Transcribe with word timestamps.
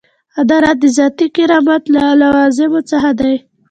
عدالت 0.39 0.75
د 0.81 0.85
ذاتي 0.97 1.27
کرامت 1.35 1.83
له 1.95 2.03
لوازمو 2.21 2.81
څخه 2.91 3.09
دی. 3.19 3.35